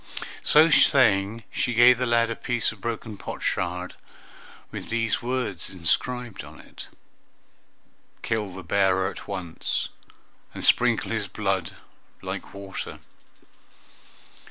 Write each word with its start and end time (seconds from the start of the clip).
So 0.43 0.71
saying, 0.71 1.43
she 1.51 1.75
gave 1.75 1.99
the 1.99 2.07
lad 2.07 2.31
a 2.31 2.35
piece 2.35 2.71
of 2.71 2.81
broken 2.81 3.17
potsherd, 3.19 3.93
with 4.71 4.89
these 4.89 5.21
words 5.21 5.69
inscribed 5.69 6.43
on 6.43 6.59
it, 6.59 6.87
"Kill 8.23 8.51
the 8.51 8.63
bearer 8.63 9.11
at 9.11 9.27
once, 9.27 9.89
and 10.55 10.65
sprinkle 10.65 11.11
his 11.11 11.27
blood 11.27 11.73
like 12.23 12.51
water!" 12.55 12.97